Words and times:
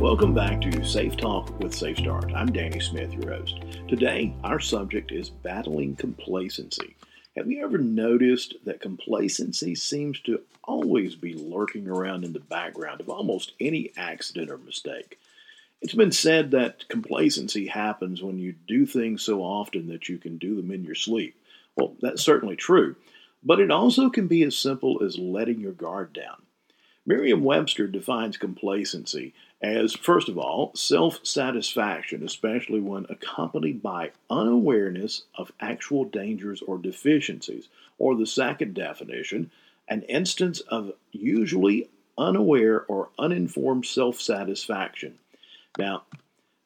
Welcome 0.00 0.32
back 0.32 0.60
to 0.60 0.84
Safe 0.84 1.16
Talk 1.16 1.58
with 1.58 1.74
Safe 1.74 1.98
Start. 1.98 2.32
I'm 2.32 2.52
Danny 2.52 2.78
Smith, 2.78 3.12
your 3.12 3.32
host. 3.32 3.56
Today, 3.88 4.32
our 4.44 4.60
subject 4.60 5.10
is 5.10 5.28
battling 5.28 5.96
complacency. 5.96 6.94
Have 7.36 7.50
you 7.50 7.64
ever 7.64 7.78
noticed 7.78 8.54
that 8.64 8.80
complacency 8.80 9.74
seems 9.74 10.20
to 10.20 10.40
always 10.62 11.16
be 11.16 11.34
lurking 11.34 11.88
around 11.88 12.22
in 12.22 12.32
the 12.32 12.38
background 12.38 13.00
of 13.00 13.08
almost 13.08 13.54
any 13.58 13.90
accident 13.96 14.52
or 14.52 14.58
mistake? 14.58 15.18
It's 15.82 15.94
been 15.94 16.12
said 16.12 16.52
that 16.52 16.88
complacency 16.88 17.66
happens 17.66 18.22
when 18.22 18.38
you 18.38 18.54
do 18.68 18.86
things 18.86 19.22
so 19.22 19.42
often 19.42 19.88
that 19.88 20.08
you 20.08 20.18
can 20.18 20.38
do 20.38 20.54
them 20.54 20.70
in 20.70 20.84
your 20.84 20.94
sleep. 20.94 21.34
Well, 21.74 21.96
that's 22.00 22.22
certainly 22.22 22.54
true, 22.54 22.94
but 23.42 23.58
it 23.58 23.72
also 23.72 24.10
can 24.10 24.28
be 24.28 24.44
as 24.44 24.56
simple 24.56 25.02
as 25.02 25.18
letting 25.18 25.58
your 25.58 25.72
guard 25.72 26.12
down. 26.12 26.42
Merriam 27.04 27.42
Webster 27.42 27.86
defines 27.86 28.36
complacency 28.36 29.32
as, 29.60 29.94
first 29.94 30.28
of 30.28 30.38
all, 30.38 30.72
self 30.74 31.24
satisfaction, 31.24 32.22
especially 32.22 32.80
when 32.80 33.06
accompanied 33.08 33.82
by 33.82 34.12
unawareness 34.30 35.22
of 35.34 35.52
actual 35.60 36.04
dangers 36.04 36.62
or 36.62 36.78
deficiencies. 36.78 37.68
Or 37.98 38.14
the 38.14 38.26
second 38.26 38.74
definition, 38.74 39.50
an 39.88 40.02
instance 40.02 40.60
of 40.60 40.92
usually 41.10 41.88
unaware 42.16 42.84
or 42.86 43.08
uninformed 43.18 43.86
self 43.86 44.20
satisfaction. 44.20 45.18
Now, 45.76 46.02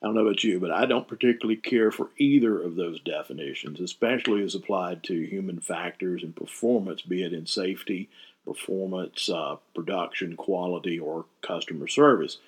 I 0.03 0.07
don't 0.07 0.15
know 0.15 0.27
about 0.27 0.43
you, 0.43 0.59
but 0.59 0.73
I 0.73 0.85
don't 0.87 1.07
particularly 1.07 1.57
care 1.57 1.93
for 1.93 2.11
either 2.19 2.61
of 2.61 2.75
those 2.75 3.01
definitions, 3.01 3.81
especially 3.81 4.43
as 4.43 4.55
applied 4.55 5.05
to 5.05 5.15
human 5.15 5.61
factors 5.61 6.25
and 6.25 6.35
performance, 6.35 7.03
be 7.03 7.23
it 7.23 7.33
in 7.33 7.47
safety, 7.47 8.11
performance, 8.45 9.29
uh, 9.29 9.57
production, 9.75 10.37
quality, 10.37 10.99
or 10.99 11.27
customer 11.41 11.87
service. 11.87 12.39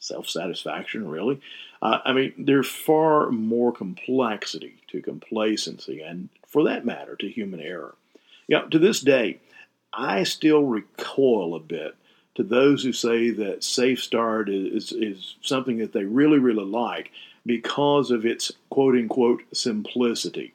Self 0.00 0.28
satisfaction, 0.28 1.08
really. 1.08 1.40
Uh, 1.82 1.98
I 2.04 2.12
mean, 2.12 2.32
there's 2.38 2.68
far 2.68 3.30
more 3.30 3.70
complexity 3.70 4.76
to 4.88 5.02
complacency, 5.02 6.00
and 6.00 6.30
for 6.46 6.64
that 6.64 6.84
matter, 6.84 7.16
to 7.16 7.28
human 7.28 7.60
error. 7.60 7.94
You 8.48 8.58
know, 8.58 8.68
to 8.68 8.78
this 8.78 9.00
day, 9.00 9.40
I 9.92 10.24
still 10.24 10.64
recoil 10.64 11.54
a 11.54 11.60
bit 11.60 11.96
to 12.34 12.42
those 12.42 12.82
who 12.82 12.92
say 12.92 13.30
that 13.30 13.62
Safe 13.62 14.02
Start 14.02 14.48
is, 14.48 14.92
is 14.92 15.36
something 15.42 15.78
that 15.78 15.92
they 15.92 16.04
really, 16.04 16.38
really 16.38 16.64
like 16.64 17.10
because 17.44 18.10
of 18.10 18.24
its 18.24 18.52
quote 18.70 18.94
unquote 18.94 19.42
simplicity. 19.52 20.54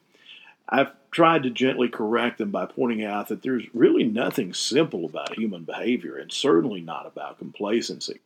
I've 0.67 0.91
tried 1.11 1.43
to 1.43 1.49
gently 1.49 1.87
correct 1.87 2.39
them 2.39 2.49
by 2.49 2.65
pointing 2.65 3.03
out 3.03 3.27
that 3.27 3.43
there's 3.43 3.65
really 3.73 4.03
nothing 4.03 4.53
simple 4.53 5.05
about 5.05 5.37
human 5.37 5.63
behavior 5.63 6.17
and 6.17 6.31
certainly 6.31 6.81
not 6.81 7.05
about 7.05 7.37
complacency. 7.37 8.19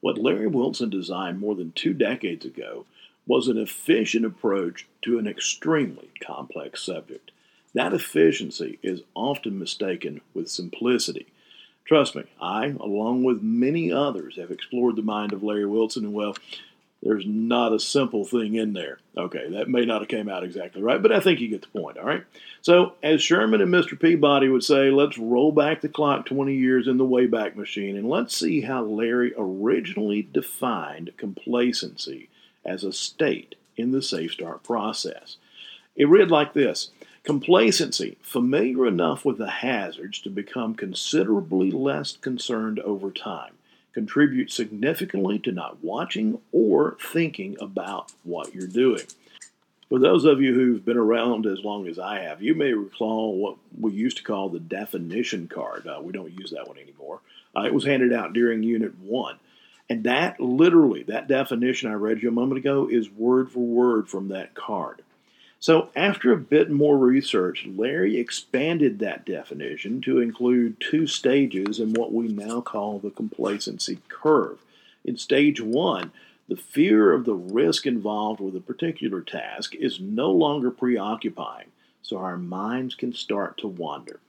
What 0.00 0.18
Larry 0.18 0.46
Wilson 0.46 0.90
designed 0.90 1.40
more 1.40 1.54
than 1.54 1.72
two 1.72 1.92
decades 1.92 2.44
ago 2.44 2.86
was 3.26 3.48
an 3.48 3.58
efficient 3.58 4.24
approach 4.24 4.86
to 5.02 5.18
an 5.18 5.26
extremely 5.26 6.10
complex 6.24 6.82
subject. 6.82 7.30
That 7.74 7.92
efficiency 7.92 8.78
is 8.82 9.02
often 9.14 9.58
mistaken 9.58 10.20
with 10.34 10.50
simplicity. 10.50 11.26
Trust 11.84 12.14
me, 12.14 12.24
I, 12.40 12.66
along 12.80 13.24
with 13.24 13.42
many 13.42 13.92
others, 13.92 14.36
have 14.36 14.50
explored 14.50 14.96
the 14.96 15.02
mind 15.02 15.32
of 15.32 15.42
Larry 15.42 15.66
Wilson, 15.66 16.04
and 16.04 16.14
well, 16.14 16.36
there's 17.02 17.24
not 17.26 17.72
a 17.72 17.78
simple 17.78 18.24
thing 18.24 18.54
in 18.54 18.72
there. 18.72 18.98
Okay, 19.16 19.50
that 19.50 19.68
may 19.68 19.84
not 19.84 20.00
have 20.02 20.08
came 20.08 20.28
out 20.28 20.44
exactly 20.44 20.82
right, 20.82 21.00
but 21.00 21.12
I 21.12 21.20
think 21.20 21.40
you 21.40 21.48
get 21.48 21.62
the 21.62 21.80
point, 21.80 21.96
all 21.96 22.04
right? 22.04 22.24
So, 22.60 22.94
as 23.02 23.22
Sherman 23.22 23.60
and 23.60 23.72
Mr. 23.72 23.98
Peabody 23.98 24.48
would 24.48 24.64
say, 24.64 24.90
let's 24.90 25.18
roll 25.18 25.52
back 25.52 25.80
the 25.80 25.88
clock 25.88 26.26
20 26.26 26.54
years 26.54 26.88
in 26.88 26.96
the 26.96 27.04
Wayback 27.04 27.54
Machine 27.56 27.96
and 27.96 28.08
let's 28.08 28.36
see 28.36 28.62
how 28.62 28.82
Larry 28.82 29.32
originally 29.38 30.28
defined 30.32 31.12
complacency 31.16 32.28
as 32.64 32.84
a 32.84 32.92
state 32.92 33.54
in 33.76 33.92
the 33.92 34.02
Safe 34.02 34.32
Start 34.32 34.62
process. 34.62 35.36
It 35.94 36.08
read 36.08 36.30
like 36.30 36.52
this 36.52 36.90
Complacency, 37.28 38.16
familiar 38.22 38.86
enough 38.86 39.24
with 39.24 39.36
the 39.36 39.50
hazards 39.50 40.18
to 40.20 40.30
become 40.30 40.74
considerably 40.74 41.70
less 41.70 42.16
concerned 42.16 42.80
over 42.80 43.10
time, 43.10 43.52
contributes 43.92 44.54
significantly 44.54 45.38
to 45.40 45.52
not 45.52 45.82
watching 45.82 46.38
or 46.52 46.96
thinking 47.00 47.56
about 47.60 48.12
what 48.22 48.54
you're 48.54 48.66
doing. 48.66 49.02
For 49.88 49.98
those 49.98 50.26
of 50.26 50.42
you 50.42 50.52
who've 50.54 50.84
been 50.84 50.98
around 50.98 51.46
as 51.46 51.64
long 51.64 51.88
as 51.88 51.98
I 51.98 52.20
have, 52.20 52.42
you 52.42 52.54
may 52.54 52.74
recall 52.74 53.36
what 53.36 53.56
we 53.80 53.92
used 53.92 54.18
to 54.18 54.22
call 54.22 54.50
the 54.50 54.60
definition 54.60 55.48
card. 55.48 55.86
Uh, 55.86 56.00
we 56.02 56.12
don't 56.12 56.38
use 56.38 56.50
that 56.50 56.68
one 56.68 56.78
anymore. 56.78 57.20
Uh, 57.56 57.62
it 57.62 57.72
was 57.72 57.86
handed 57.86 58.12
out 58.12 58.34
during 58.34 58.62
Unit 58.62 58.98
1. 58.98 59.38
And 59.88 60.04
that 60.04 60.38
literally, 60.38 61.04
that 61.04 61.28
definition 61.28 61.90
I 61.90 61.94
read 61.94 62.22
you 62.22 62.28
a 62.28 62.32
moment 62.32 62.58
ago, 62.58 62.88
is 62.90 63.10
word 63.10 63.50
for 63.50 63.60
word 63.60 64.08
from 64.08 64.28
that 64.28 64.54
card. 64.54 65.02
So, 65.60 65.90
after 65.96 66.32
a 66.32 66.36
bit 66.36 66.70
more 66.70 66.96
research, 66.96 67.66
Larry 67.66 68.16
expanded 68.16 69.00
that 69.00 69.26
definition 69.26 70.00
to 70.02 70.20
include 70.20 70.78
two 70.78 71.08
stages 71.08 71.80
in 71.80 71.94
what 71.94 72.12
we 72.12 72.28
now 72.28 72.60
call 72.60 73.00
the 73.00 73.10
complacency 73.10 73.98
curve. 74.08 74.58
In 75.04 75.16
stage 75.16 75.60
one, 75.60 76.12
the 76.48 76.56
fear 76.56 77.12
of 77.12 77.24
the 77.24 77.34
risk 77.34 77.86
involved 77.86 78.40
with 78.40 78.54
a 78.54 78.60
particular 78.60 79.20
task 79.20 79.74
is 79.74 79.98
no 79.98 80.30
longer 80.30 80.70
preoccupying, 80.70 81.72
so 82.02 82.18
our 82.18 82.38
minds 82.38 82.94
can 82.94 83.12
start 83.12 83.58
to 83.58 83.66
wander. 83.66 84.20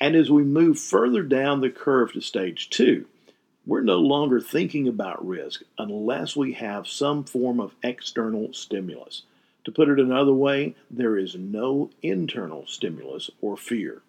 And 0.00 0.16
as 0.16 0.28
we 0.28 0.42
move 0.42 0.80
further 0.80 1.22
down 1.22 1.60
the 1.60 1.70
curve 1.70 2.12
to 2.14 2.20
stage 2.20 2.68
two, 2.68 3.06
we're 3.64 3.80
no 3.80 4.00
longer 4.00 4.40
thinking 4.40 4.88
about 4.88 5.26
risk 5.26 5.62
unless 5.78 6.34
we 6.34 6.54
have 6.54 6.88
some 6.88 7.22
form 7.22 7.60
of 7.60 7.76
external 7.82 8.52
stimulus. 8.52 9.22
To 9.64 9.72
put 9.72 9.88
it 9.88 9.98
another 9.98 10.32
way, 10.32 10.74
there 10.90 11.16
is 11.16 11.34
no 11.34 11.90
internal 12.02 12.66
stimulus 12.66 13.30
or 13.40 13.56
fear. 13.56 14.02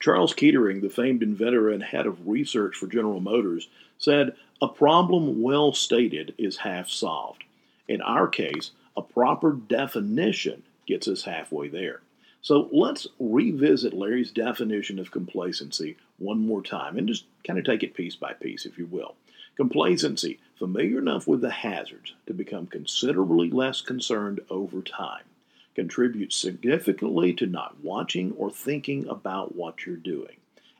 Charles 0.00 0.34
Kettering, 0.34 0.80
the 0.80 0.90
famed 0.90 1.22
inventor 1.22 1.68
and 1.68 1.82
head 1.82 2.06
of 2.06 2.26
research 2.26 2.76
for 2.76 2.88
General 2.88 3.20
Motors, 3.20 3.68
said, 3.98 4.34
A 4.60 4.68
problem 4.68 5.42
well 5.42 5.72
stated 5.72 6.34
is 6.38 6.58
half 6.58 6.88
solved. 6.88 7.44
In 7.86 8.00
our 8.00 8.26
case, 8.26 8.72
a 8.96 9.02
proper 9.02 9.52
definition 9.52 10.64
gets 10.86 11.06
us 11.06 11.22
halfway 11.22 11.68
there. 11.68 12.00
So 12.40 12.68
let's 12.72 13.06
revisit 13.20 13.92
Larry's 13.92 14.32
definition 14.32 14.98
of 14.98 15.12
complacency 15.12 15.96
one 16.18 16.44
more 16.44 16.62
time 16.62 16.98
and 16.98 17.06
just 17.06 17.24
kind 17.46 17.58
of 17.58 17.64
take 17.64 17.84
it 17.84 17.94
piece 17.94 18.16
by 18.16 18.32
piece, 18.32 18.66
if 18.66 18.78
you 18.78 18.86
will. 18.86 19.14
Complacency, 19.56 20.40
familiar 20.62 21.00
enough 21.00 21.26
with 21.26 21.40
the 21.40 21.50
hazards 21.50 22.14
to 22.24 22.32
become 22.32 22.68
considerably 22.68 23.50
less 23.50 23.80
concerned 23.80 24.40
over 24.48 24.80
time, 24.80 25.24
contributes 25.74 26.36
significantly 26.36 27.32
to 27.32 27.46
not 27.46 27.74
watching 27.82 28.30
or 28.38 28.48
thinking 28.48 29.04
about 29.08 29.56
what 29.56 29.84
you're 29.84 29.96
doing. 29.96 30.36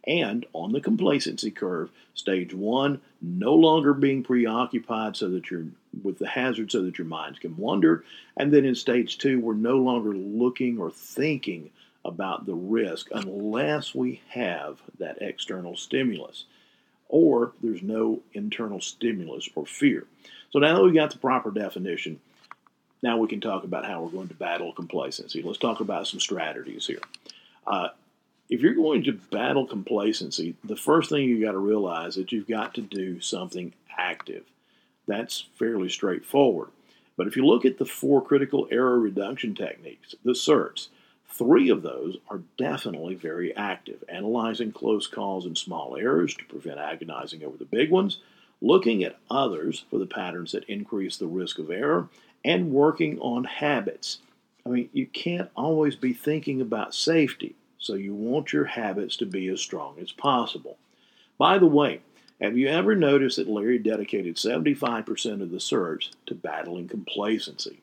And 0.06 0.46
on 0.52 0.70
the 0.70 0.80
complacency 0.80 1.50
curve, 1.50 1.90
stage 2.14 2.54
one, 2.54 3.00
no 3.20 3.56
longer 3.56 3.92
being 3.92 4.22
preoccupied 4.22 5.16
so 5.16 5.28
that 5.30 5.50
you're 5.50 5.66
with 6.04 6.20
the 6.20 6.28
hazard 6.28 6.70
so 6.70 6.82
that 6.82 6.96
your 6.96 7.08
minds 7.08 7.40
can 7.40 7.56
wander. 7.56 8.04
And 8.36 8.52
then 8.52 8.64
in 8.64 8.76
stage 8.76 9.18
two, 9.18 9.40
we're 9.40 9.54
no 9.54 9.78
longer 9.78 10.14
looking 10.14 10.78
or 10.78 10.92
thinking 10.92 11.70
about 12.04 12.46
the 12.46 12.54
risk 12.54 13.08
unless 13.10 13.96
we 13.96 14.22
have 14.28 14.80
that 15.00 15.20
external 15.20 15.74
stimulus 15.74 16.44
or 17.12 17.52
there's 17.62 17.82
no 17.82 18.20
internal 18.32 18.80
stimulus 18.80 19.48
or 19.54 19.66
fear. 19.66 20.06
So 20.50 20.58
now 20.58 20.74
that 20.74 20.82
we've 20.82 20.94
got 20.94 21.10
the 21.10 21.18
proper 21.18 21.50
definition, 21.52 22.18
now 23.02 23.18
we 23.18 23.28
can 23.28 23.40
talk 23.40 23.64
about 23.64 23.84
how 23.84 24.02
we're 24.02 24.10
going 24.10 24.28
to 24.28 24.34
battle 24.34 24.72
complacency. 24.72 25.42
Let's 25.42 25.58
talk 25.58 25.80
about 25.80 26.08
some 26.08 26.20
strategies 26.20 26.86
here. 26.86 27.00
Uh, 27.66 27.88
if 28.48 28.60
you're 28.60 28.74
going 28.74 29.04
to 29.04 29.12
battle 29.12 29.66
complacency, 29.66 30.56
the 30.64 30.76
first 30.76 31.10
thing 31.10 31.28
you 31.28 31.44
got 31.44 31.52
to 31.52 31.58
realize 31.58 32.16
is 32.16 32.16
that 32.16 32.32
you've 32.32 32.48
got 32.48 32.74
to 32.74 32.80
do 32.80 33.20
something 33.20 33.72
active. 33.96 34.44
That's 35.06 35.44
fairly 35.58 35.90
straightforward. 35.90 36.70
But 37.16 37.26
if 37.26 37.36
you 37.36 37.44
look 37.44 37.64
at 37.66 37.78
the 37.78 37.84
four 37.84 38.24
critical 38.24 38.68
error 38.70 38.98
reduction 38.98 39.54
techniques, 39.54 40.14
the 40.24 40.32
CERTs, 40.32 40.88
Three 41.32 41.70
of 41.70 41.82
those 41.82 42.18
are 42.28 42.42
definitely 42.58 43.14
very 43.14 43.56
active, 43.56 44.04
analyzing 44.06 44.70
close 44.70 45.06
calls 45.06 45.46
and 45.46 45.56
small 45.56 45.96
errors 45.96 46.34
to 46.34 46.44
prevent 46.44 46.78
agonizing 46.78 47.42
over 47.42 47.56
the 47.56 47.64
big 47.64 47.90
ones, 47.90 48.18
looking 48.60 49.02
at 49.02 49.18
others 49.30 49.84
for 49.88 49.98
the 49.98 50.06
patterns 50.06 50.52
that 50.52 50.64
increase 50.64 51.16
the 51.16 51.26
risk 51.26 51.58
of 51.58 51.70
error, 51.70 52.08
and 52.44 52.70
working 52.70 53.18
on 53.20 53.44
habits. 53.44 54.18
I 54.66 54.68
mean, 54.68 54.90
you 54.92 55.06
can't 55.06 55.48
always 55.56 55.96
be 55.96 56.12
thinking 56.12 56.60
about 56.60 56.94
safety, 56.94 57.54
so 57.78 57.94
you 57.94 58.14
want 58.14 58.52
your 58.52 58.66
habits 58.66 59.16
to 59.16 59.26
be 59.26 59.48
as 59.48 59.60
strong 59.60 59.96
as 60.00 60.12
possible. 60.12 60.76
By 61.38 61.56
the 61.58 61.66
way, 61.66 62.00
have 62.42 62.58
you 62.58 62.68
ever 62.68 62.94
noticed 62.94 63.38
that 63.38 63.48
Larry 63.48 63.78
dedicated 63.78 64.36
75% 64.36 65.40
of 65.40 65.50
the 65.50 65.56
CERTs 65.56 66.10
to 66.26 66.34
battling 66.34 66.88
complacency? 66.88 67.80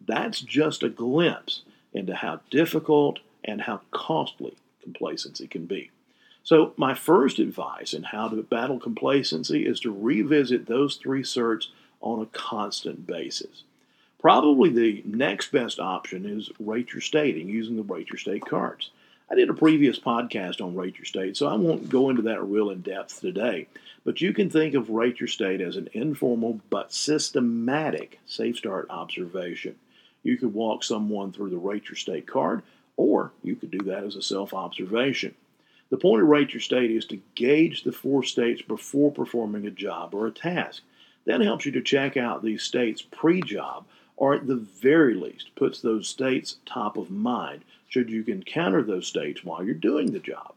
That's 0.00 0.40
just 0.40 0.82
a 0.84 0.88
glimpse 0.88 1.62
into 1.92 2.14
how 2.14 2.40
difficult 2.50 3.18
and 3.44 3.62
how 3.62 3.80
costly 3.90 4.54
complacency 4.82 5.46
can 5.46 5.66
be. 5.66 5.90
So, 6.44 6.72
my 6.76 6.94
first 6.94 7.38
advice 7.38 7.94
in 7.94 8.02
how 8.02 8.28
to 8.28 8.42
battle 8.42 8.80
complacency 8.80 9.64
is 9.64 9.78
to 9.80 9.92
revisit 9.92 10.66
those 10.66 10.96
three 10.96 11.22
certs 11.22 11.68
on 12.00 12.20
a 12.20 12.26
constant 12.26 13.06
basis. 13.06 13.62
Probably 14.18 14.70
the 14.70 15.02
next 15.04 15.52
best 15.52 15.78
option 15.78 16.26
is 16.26 16.50
rate 16.58 16.92
your 16.92 17.00
stating 17.00 17.48
using 17.48 17.76
the 17.76 17.82
rate 17.82 18.08
your 18.08 18.18
state 18.18 18.44
cards. 18.44 18.90
I 19.32 19.34
did 19.34 19.48
a 19.48 19.54
previous 19.54 19.98
podcast 19.98 20.60
on 20.60 20.76
Rate 20.76 20.98
Your 20.98 21.06
State, 21.06 21.38
so 21.38 21.46
I 21.46 21.54
won't 21.54 21.88
go 21.88 22.10
into 22.10 22.20
that 22.22 22.44
real 22.44 22.68
in 22.68 22.82
depth 22.82 23.22
today. 23.22 23.66
But 24.04 24.20
you 24.20 24.34
can 24.34 24.50
think 24.50 24.74
of 24.74 24.90
Rate 24.90 25.20
Your 25.20 25.28
State 25.28 25.62
as 25.62 25.76
an 25.76 25.88
informal 25.94 26.60
but 26.68 26.92
systematic 26.92 28.20
Safe 28.26 28.58
Start 28.58 28.88
observation. 28.90 29.76
You 30.22 30.36
could 30.36 30.54
walk 30.54 30.84
someone 30.84 31.32
through 31.32 31.50
the 31.50 31.58
Rate 31.58 31.88
Your 31.88 31.96
State 31.96 32.26
card, 32.26 32.62
or 32.96 33.32
you 33.42 33.56
could 33.56 33.70
do 33.70 33.84
that 33.84 34.04
as 34.04 34.16
a 34.16 34.22
self 34.22 34.54
observation. 34.54 35.34
The 35.90 35.96
point 35.98 36.22
of 36.22 36.28
Rate 36.28 36.54
Your 36.54 36.60
State 36.60 36.90
is 36.90 37.04
to 37.06 37.20
gauge 37.34 37.82
the 37.82 37.92
four 37.92 38.22
states 38.22 38.62
before 38.62 39.10
performing 39.10 39.66
a 39.66 39.70
job 39.70 40.14
or 40.14 40.26
a 40.26 40.32
task. 40.32 40.82
That 41.26 41.40
helps 41.40 41.66
you 41.66 41.72
to 41.72 41.82
check 41.82 42.16
out 42.16 42.42
these 42.42 42.62
states 42.62 43.02
pre 43.02 43.42
job, 43.42 43.84
or 44.16 44.34
at 44.34 44.46
the 44.46 44.56
very 44.56 45.14
least, 45.14 45.54
puts 45.54 45.80
those 45.80 46.08
states 46.08 46.56
top 46.64 46.96
of 46.96 47.10
mind 47.10 47.64
should 47.88 48.10
you 48.10 48.24
encounter 48.26 48.82
those 48.82 49.06
states 49.06 49.44
while 49.44 49.62
you're 49.62 49.74
doing 49.74 50.12
the 50.12 50.18
job. 50.18 50.54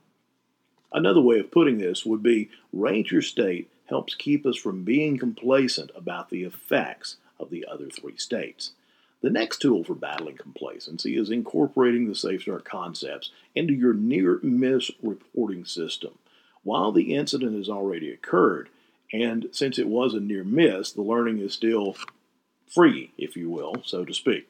Another 0.94 1.20
way 1.20 1.40
of 1.40 1.52
putting 1.52 1.78
this 1.78 2.06
would 2.06 2.24
be 2.24 2.50
rate 2.72 3.12
your 3.12 3.22
state 3.22 3.70
helps 3.88 4.16
keep 4.16 4.46
us 4.46 4.56
from 4.56 4.84
being 4.84 5.18
complacent 5.18 5.92
about 5.96 6.30
the 6.30 6.44
effects 6.44 7.18
of 7.38 7.50
the 7.50 7.66
other 7.70 7.90
three 7.90 8.18
states. 8.18 8.72
The 9.26 9.32
next 9.32 9.58
tool 9.58 9.84
for 9.84 9.96
battling 9.96 10.38
complacency 10.38 11.18
is 11.18 11.32
incorporating 11.32 12.08
the 12.08 12.14
Safe 12.14 12.44
Start 12.44 12.64
concepts 12.64 13.32
into 13.56 13.74
your 13.74 13.96
near 13.96 14.40
miss 14.44 14.92
reporting 15.02 15.66
system. 15.66 16.20
While 16.62 16.92
the 16.92 17.16
incident 17.16 17.58
has 17.58 17.68
already 17.68 18.12
occurred, 18.12 18.70
and 19.12 19.48
since 19.52 19.80
it 19.80 19.88
was 19.88 20.14
a 20.14 20.20
near 20.20 20.44
miss, 20.44 20.92
the 20.92 21.02
learning 21.02 21.40
is 21.40 21.56
still 21.56 21.96
free, 22.68 23.14
if 23.18 23.36
you 23.36 23.50
will, 23.50 23.78
so 23.84 24.06
to 24.06 24.14
speak. 24.14 24.48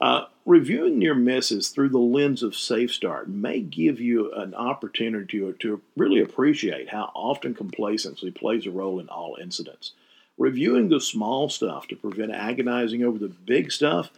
Uh, 0.00 0.24
reviewing 0.46 0.98
near 0.98 1.14
misses 1.14 1.68
through 1.68 1.90
the 1.90 1.98
lens 1.98 2.42
of 2.42 2.56
Safe 2.56 2.94
Start 2.94 3.28
may 3.28 3.60
give 3.60 4.00
you 4.00 4.32
an 4.32 4.54
opportunity 4.54 5.38
to, 5.38 5.52
to 5.52 5.82
really 5.98 6.22
appreciate 6.22 6.88
how 6.88 7.12
often 7.14 7.54
complacency 7.54 8.30
plays 8.30 8.64
a 8.64 8.70
role 8.70 8.98
in 9.00 9.10
all 9.10 9.36
incidents. 9.38 9.92
Reviewing 10.36 10.88
the 10.88 11.00
small 11.00 11.48
stuff 11.48 11.86
to 11.88 11.96
prevent 11.96 12.32
agonizing 12.32 13.04
over 13.04 13.18
the 13.18 13.28
big 13.28 13.70
stuff, 13.70 14.10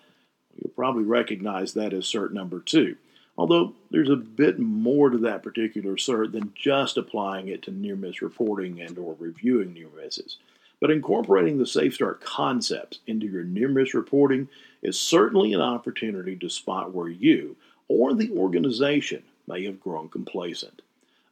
you'll 0.56 0.72
probably 0.72 1.04
recognize 1.04 1.74
that 1.74 1.92
as 1.92 2.04
cert 2.04 2.32
number 2.32 2.60
two. 2.60 2.96
Although 3.38 3.74
there's 3.90 4.08
a 4.08 4.16
bit 4.16 4.58
more 4.58 5.10
to 5.10 5.18
that 5.18 5.42
particular 5.42 5.96
cert 5.96 6.32
than 6.32 6.54
just 6.54 6.96
applying 6.96 7.48
it 7.48 7.62
to 7.62 7.70
near 7.70 7.96
miss 7.96 8.22
reporting 8.22 8.80
and 8.80 8.96
or 8.98 9.14
reviewing 9.18 9.74
near 9.74 9.88
misses. 9.94 10.38
But 10.80 10.90
incorporating 10.90 11.58
the 11.58 11.66
Safe 11.66 11.94
Start 11.94 12.22
concepts 12.22 13.00
into 13.06 13.26
your 13.26 13.44
near 13.44 13.68
miss 13.68 13.92
reporting 13.92 14.48
is 14.82 14.98
certainly 14.98 15.52
an 15.52 15.60
opportunity 15.60 16.36
to 16.36 16.48
spot 16.48 16.94
where 16.94 17.08
you 17.08 17.56
or 17.88 18.14
the 18.14 18.30
organization 18.32 19.22
may 19.46 19.64
have 19.64 19.80
grown 19.80 20.08
complacent. 20.08 20.80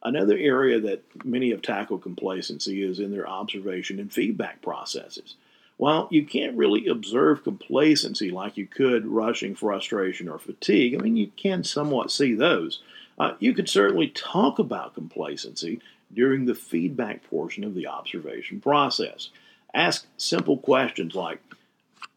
Another 0.05 0.37
area 0.37 0.79
that 0.81 1.01
many 1.25 1.49
have 1.49 1.63
tackled 1.63 2.03
complacency 2.03 2.83
is 2.83 2.99
in 2.99 3.11
their 3.11 3.27
observation 3.27 3.99
and 3.99 4.13
feedback 4.13 4.61
processes. 4.61 5.33
While 5.77 6.07
you 6.11 6.23
can't 6.23 6.55
really 6.55 6.85
observe 6.85 7.43
complacency 7.43 8.29
like 8.29 8.55
you 8.55 8.67
could 8.67 9.07
rushing 9.07 9.55
frustration 9.55 10.29
or 10.29 10.37
fatigue, 10.37 10.93
I 10.93 10.99
mean, 10.99 11.17
you 11.17 11.31
can 11.35 11.63
somewhat 11.63 12.11
see 12.11 12.35
those. 12.35 12.83
Uh, 13.17 13.33
you 13.39 13.55
could 13.55 13.67
certainly 13.67 14.09
talk 14.09 14.59
about 14.59 14.93
complacency 14.93 15.81
during 16.13 16.45
the 16.45 16.53
feedback 16.53 17.23
portion 17.27 17.63
of 17.63 17.73
the 17.73 17.87
observation 17.87 18.61
process. 18.61 19.31
Ask 19.73 20.05
simple 20.17 20.59
questions 20.59 21.15
like, 21.15 21.41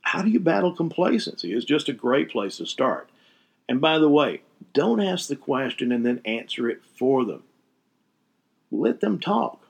How 0.02 0.20
do 0.20 0.28
you 0.28 0.40
battle 0.40 0.76
complacency? 0.76 1.54
is 1.54 1.64
just 1.64 1.88
a 1.88 1.94
great 1.94 2.30
place 2.30 2.58
to 2.58 2.66
start. 2.66 3.08
And 3.66 3.80
by 3.80 3.98
the 3.98 4.10
way, 4.10 4.42
don't 4.74 5.00
ask 5.00 5.26
the 5.26 5.36
question 5.36 5.90
and 5.90 6.04
then 6.04 6.20
answer 6.26 6.68
it 6.68 6.82
for 6.84 7.24
them. 7.24 7.44
Let 8.70 9.00
them 9.00 9.18
talk. 9.18 9.60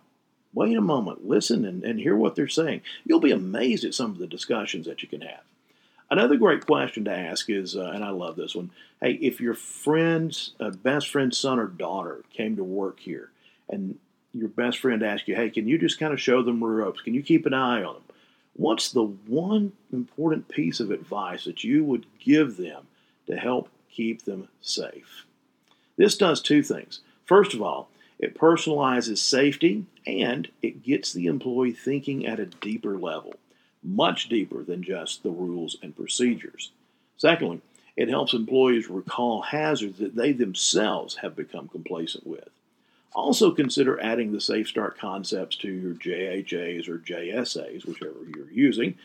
Wait 0.54 0.76
a 0.76 0.80
moment, 0.80 1.28
listen 1.28 1.64
and, 1.64 1.84
and 1.84 2.00
hear 2.00 2.16
what 2.16 2.34
they're 2.34 2.48
saying. 2.48 2.80
You'll 3.04 3.20
be 3.20 3.30
amazed 3.30 3.84
at 3.84 3.94
some 3.94 4.10
of 4.10 4.18
the 4.18 4.26
discussions 4.26 4.86
that 4.86 5.02
you 5.02 5.08
can 5.08 5.20
have. 5.20 5.42
Another 6.10 6.36
great 6.36 6.64
question 6.64 7.04
to 7.04 7.12
ask 7.14 7.50
is, 7.50 7.76
uh, 7.76 7.92
and 7.94 8.02
I 8.02 8.10
love 8.10 8.36
this 8.36 8.54
one 8.54 8.70
hey, 9.00 9.12
if 9.12 9.40
your 9.40 9.54
friend's 9.54 10.52
uh, 10.58 10.70
best 10.70 11.08
friend's 11.08 11.38
son 11.38 11.58
or 11.58 11.66
daughter 11.66 12.24
came 12.32 12.56
to 12.56 12.64
work 12.64 12.98
here 12.98 13.30
and 13.68 13.98
your 14.34 14.48
best 14.48 14.78
friend 14.78 15.02
asks 15.02 15.28
you, 15.28 15.36
hey, 15.36 15.50
can 15.50 15.68
you 15.68 15.78
just 15.78 15.98
kind 15.98 16.12
of 16.12 16.20
show 16.20 16.42
them 16.42 16.60
the 16.60 16.66
ropes? 16.66 17.00
Can 17.00 17.14
you 17.14 17.22
keep 17.22 17.46
an 17.46 17.54
eye 17.54 17.82
on 17.82 17.94
them? 17.94 18.02
What's 18.54 18.90
the 18.90 19.04
one 19.04 19.72
important 19.92 20.48
piece 20.48 20.80
of 20.80 20.90
advice 20.90 21.44
that 21.44 21.62
you 21.62 21.84
would 21.84 22.06
give 22.18 22.56
them 22.56 22.86
to 23.26 23.36
help 23.36 23.68
keep 23.90 24.24
them 24.24 24.48
safe? 24.60 25.26
This 25.96 26.16
does 26.16 26.40
two 26.40 26.62
things. 26.62 27.00
First 27.24 27.54
of 27.54 27.62
all, 27.62 27.88
it 28.18 28.36
personalizes 28.36 29.18
safety 29.18 29.86
and 30.06 30.48
it 30.62 30.82
gets 30.82 31.12
the 31.12 31.26
employee 31.26 31.72
thinking 31.72 32.26
at 32.26 32.40
a 32.40 32.46
deeper 32.46 32.98
level, 32.98 33.34
much 33.82 34.28
deeper 34.28 34.62
than 34.62 34.82
just 34.82 35.22
the 35.22 35.30
rules 35.30 35.76
and 35.82 35.96
procedures. 35.96 36.72
Secondly, 37.16 37.60
it 37.96 38.08
helps 38.08 38.32
employees 38.32 38.88
recall 38.88 39.42
hazards 39.42 39.98
that 39.98 40.14
they 40.14 40.32
themselves 40.32 41.16
have 41.16 41.34
become 41.34 41.68
complacent 41.68 42.26
with. 42.26 42.48
Also 43.12 43.50
consider 43.50 44.00
adding 44.00 44.32
the 44.32 44.40
Safe 44.40 44.68
Start 44.68 44.98
concepts 44.98 45.56
to 45.56 45.68
your 45.68 45.94
JHAs 45.94 46.88
or 46.88 46.98
JSAs, 46.98 47.86
whichever 47.86 48.18
you're 48.36 48.50
using. 48.52 48.96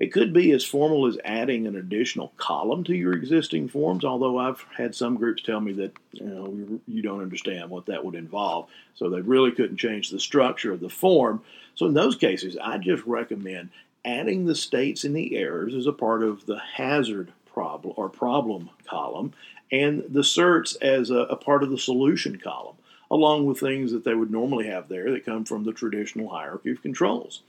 It 0.00 0.14
could 0.14 0.32
be 0.32 0.50
as 0.52 0.64
formal 0.64 1.06
as 1.06 1.18
adding 1.26 1.66
an 1.66 1.76
additional 1.76 2.32
column 2.38 2.84
to 2.84 2.96
your 2.96 3.12
existing 3.12 3.68
forms, 3.68 4.02
although 4.02 4.38
I've 4.38 4.64
had 4.74 4.94
some 4.94 5.16
groups 5.16 5.42
tell 5.42 5.60
me 5.60 5.72
that 5.74 5.92
you 6.12 6.24
know 6.24 6.80
you 6.88 7.02
don't 7.02 7.20
understand 7.20 7.68
what 7.68 7.84
that 7.86 8.02
would 8.02 8.14
involve, 8.14 8.70
so 8.94 9.10
they 9.10 9.20
really 9.20 9.52
couldn't 9.52 9.76
change 9.76 10.08
the 10.08 10.18
structure 10.18 10.72
of 10.72 10.80
the 10.80 10.88
form. 10.88 11.42
So 11.74 11.84
in 11.84 11.92
those 11.92 12.16
cases, 12.16 12.56
I 12.56 12.78
just 12.78 13.04
recommend 13.04 13.68
adding 14.02 14.46
the 14.46 14.54
states 14.54 15.04
and 15.04 15.14
the 15.14 15.36
errors 15.36 15.74
as 15.74 15.86
a 15.86 15.92
part 15.92 16.22
of 16.22 16.46
the 16.46 16.58
hazard 16.58 17.30
problem 17.52 17.92
or 17.98 18.08
problem 18.08 18.70
column, 18.88 19.34
and 19.70 20.02
the 20.08 20.22
certs 20.22 20.80
as 20.80 21.10
a, 21.10 21.18
a 21.18 21.36
part 21.36 21.62
of 21.62 21.70
the 21.70 21.78
solution 21.78 22.38
column 22.38 22.76
along 23.10 23.44
with 23.44 23.58
things 23.58 23.90
that 23.90 24.04
they 24.04 24.14
would 24.14 24.30
normally 24.30 24.68
have 24.68 24.88
there 24.88 25.10
that 25.10 25.26
come 25.26 25.44
from 25.44 25.64
the 25.64 25.72
traditional 25.72 26.28
hierarchy 26.28 26.70
of 26.70 26.80
controls. 26.80 27.42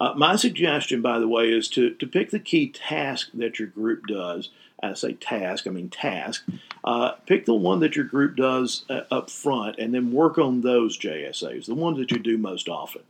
Uh, 0.00 0.14
my 0.16 0.34
suggestion, 0.34 1.02
by 1.02 1.18
the 1.18 1.28
way, 1.28 1.50
is 1.50 1.68
to, 1.68 1.90
to 1.94 2.06
pick 2.06 2.30
the 2.30 2.38
key 2.38 2.68
task 2.70 3.28
that 3.34 3.58
your 3.58 3.68
group 3.68 4.06
does. 4.06 4.48
I 4.82 4.94
say 4.94 5.12
task, 5.12 5.66
I 5.66 5.70
mean 5.70 5.90
task. 5.90 6.42
Uh, 6.82 7.12
pick 7.26 7.44
the 7.44 7.54
one 7.54 7.80
that 7.80 7.96
your 7.96 8.06
group 8.06 8.36
does 8.36 8.86
uh, 8.88 9.02
up 9.10 9.28
front 9.28 9.78
and 9.78 9.92
then 9.92 10.12
work 10.12 10.38
on 10.38 10.62
those 10.62 10.98
JSAs, 10.98 11.66
the 11.66 11.74
ones 11.74 11.98
that 11.98 12.10
you 12.10 12.18
do 12.18 12.38
most 12.38 12.68
often. 12.68 13.02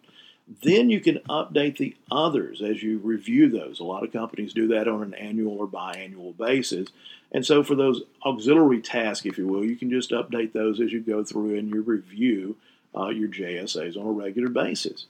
Then 0.62 0.90
you 0.90 0.98
can 0.98 1.20
update 1.28 1.76
the 1.76 1.96
others 2.10 2.60
as 2.60 2.82
you 2.82 2.98
review 2.98 3.48
those. 3.48 3.78
A 3.78 3.84
lot 3.84 4.02
of 4.02 4.12
companies 4.12 4.52
do 4.52 4.66
that 4.68 4.88
on 4.88 5.00
an 5.00 5.14
annual 5.14 5.56
or 5.58 5.68
biannual 5.68 6.36
basis. 6.36 6.88
And 7.30 7.46
so, 7.46 7.62
for 7.62 7.76
those 7.76 8.02
auxiliary 8.26 8.80
tasks, 8.80 9.24
if 9.26 9.38
you 9.38 9.46
will, 9.46 9.64
you 9.64 9.76
can 9.76 9.90
just 9.90 10.10
update 10.10 10.52
those 10.52 10.80
as 10.80 10.90
you 10.90 11.00
go 11.00 11.22
through 11.22 11.56
and 11.56 11.72
you 11.72 11.82
review 11.82 12.56
uh, 12.96 13.10
your 13.10 13.28
JSAs 13.28 13.96
on 13.96 14.04
a 14.04 14.10
regular 14.10 14.48
basis. 14.48 15.06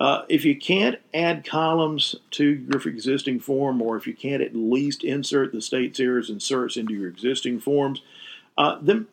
Uh, 0.00 0.22
if 0.28 0.44
you 0.44 0.56
can't 0.56 0.98
add 1.12 1.46
columns 1.46 2.16
to 2.32 2.44
your 2.44 2.80
existing 2.88 3.38
form, 3.38 3.80
or 3.80 3.96
if 3.96 4.06
you 4.06 4.14
can't 4.14 4.42
at 4.42 4.54
least 4.54 5.04
insert 5.04 5.52
the 5.52 5.62
states 5.62 6.00
errors 6.00 6.30
and 6.30 6.40
certs 6.40 6.76
into 6.76 6.94
your 6.94 7.08
existing 7.08 7.60
forms, 7.60 8.02
uh, 8.58 8.76
then 8.82 9.06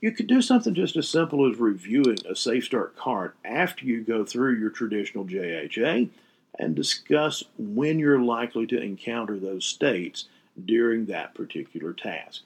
you 0.00 0.12
could 0.12 0.26
do 0.26 0.42
something 0.42 0.74
just 0.74 0.96
as 0.96 1.08
simple 1.08 1.50
as 1.50 1.58
reviewing 1.58 2.18
a 2.28 2.36
Safe 2.36 2.64
Start 2.64 2.96
card 2.96 3.32
after 3.44 3.86
you 3.86 4.02
go 4.02 4.24
through 4.24 4.56
your 4.56 4.70
traditional 4.70 5.24
JHA 5.24 6.10
and 6.58 6.74
discuss 6.76 7.42
when 7.58 7.98
you're 7.98 8.20
likely 8.20 8.66
to 8.66 8.80
encounter 8.80 9.38
those 9.38 9.64
states 9.64 10.26
during 10.62 11.06
that 11.06 11.34
particular 11.34 11.92
task. 11.92 12.42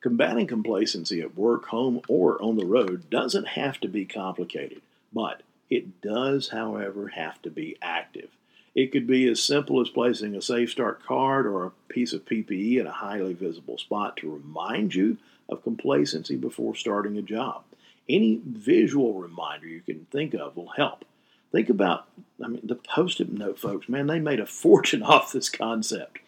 Combating 0.00 0.46
complacency 0.46 1.20
at 1.20 1.36
work, 1.36 1.66
home, 1.66 2.00
or 2.08 2.40
on 2.42 2.56
the 2.56 2.64
road 2.64 3.10
doesn't 3.10 3.48
have 3.48 3.78
to 3.80 3.88
be 3.88 4.04
complicated, 4.04 4.80
but 5.12 5.42
it 5.70 6.00
does, 6.02 6.48
however, 6.48 7.08
have 7.08 7.40
to 7.42 7.50
be 7.50 7.76
active. 7.80 8.30
It 8.74 8.92
could 8.92 9.06
be 9.06 9.28
as 9.28 9.42
simple 9.42 9.80
as 9.80 9.88
placing 9.88 10.34
a 10.34 10.42
Safe 10.42 10.70
Start 10.70 11.04
card 11.04 11.46
or 11.46 11.64
a 11.64 11.72
piece 11.88 12.12
of 12.12 12.24
PPE 12.24 12.80
in 12.80 12.86
a 12.86 12.92
highly 12.92 13.34
visible 13.34 13.78
spot 13.78 14.16
to 14.18 14.30
remind 14.30 14.94
you 14.94 15.18
of 15.48 15.64
complacency 15.64 16.36
before 16.36 16.74
starting 16.74 17.16
a 17.16 17.22
job. 17.22 17.62
Any 18.08 18.40
visual 18.44 19.14
reminder 19.14 19.66
you 19.66 19.80
can 19.80 20.06
think 20.10 20.34
of 20.34 20.56
will 20.56 20.70
help. 20.76 21.04
Think 21.52 21.68
about, 21.68 22.08
I 22.42 22.48
mean, 22.48 22.60
the 22.64 22.76
post 22.76 23.20
it 23.20 23.30
note 23.30 23.58
folks, 23.58 23.88
man, 23.88 24.06
they 24.06 24.20
made 24.20 24.40
a 24.40 24.46
fortune 24.64 25.02
off 25.02 25.32
this 25.32 25.48
concept. 25.48 26.18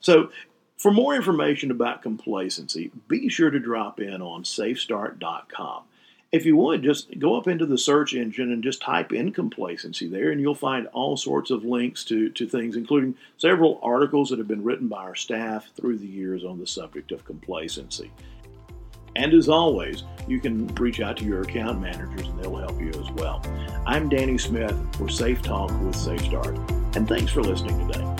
So, 0.00 0.30
for 0.76 0.92
more 0.92 1.16
information 1.16 1.72
about 1.72 2.02
complacency, 2.02 2.92
be 3.08 3.28
sure 3.28 3.50
to 3.50 3.58
drop 3.58 3.98
in 3.98 4.22
on 4.22 4.44
safestart.com. 4.44 5.82
If 6.30 6.44
you 6.44 6.56
would, 6.56 6.82
just 6.82 7.18
go 7.18 7.38
up 7.38 7.48
into 7.48 7.64
the 7.64 7.78
search 7.78 8.12
engine 8.12 8.52
and 8.52 8.62
just 8.62 8.82
type 8.82 9.12
in 9.12 9.32
complacency 9.32 10.08
there, 10.08 10.30
and 10.30 10.40
you'll 10.40 10.54
find 10.54 10.86
all 10.88 11.16
sorts 11.16 11.50
of 11.50 11.64
links 11.64 12.04
to, 12.04 12.28
to 12.30 12.46
things, 12.46 12.76
including 12.76 13.14
several 13.38 13.80
articles 13.82 14.28
that 14.28 14.38
have 14.38 14.48
been 14.48 14.62
written 14.62 14.88
by 14.88 14.98
our 14.98 15.14
staff 15.14 15.70
through 15.74 15.96
the 15.96 16.06
years 16.06 16.44
on 16.44 16.58
the 16.58 16.66
subject 16.66 17.12
of 17.12 17.24
complacency. 17.24 18.10
And 19.16 19.32
as 19.32 19.48
always, 19.48 20.04
you 20.28 20.38
can 20.38 20.66
reach 20.74 21.00
out 21.00 21.16
to 21.16 21.24
your 21.24 21.40
account 21.40 21.80
managers 21.80 22.26
and 22.28 22.38
they'll 22.38 22.56
help 22.56 22.78
you 22.78 22.90
as 22.90 23.10
well. 23.12 23.42
I'm 23.86 24.10
Danny 24.10 24.36
Smith 24.36 24.76
for 24.98 25.08
Safe 25.08 25.40
Talk 25.40 25.70
with 25.80 25.96
SafeStart, 25.96 26.94
and 26.94 27.08
thanks 27.08 27.32
for 27.32 27.42
listening 27.42 27.90
today. 27.90 28.17